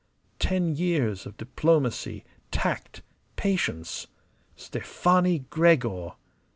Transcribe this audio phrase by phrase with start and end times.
[0.39, 3.03] Ten years of diplomacy, tact,
[3.35, 4.07] patience.
[4.55, 6.13] Stefani Gregor!